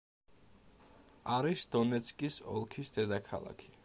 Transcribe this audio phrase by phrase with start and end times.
[1.35, 3.71] არის დონეცკის ოლქის დედაქალაქი.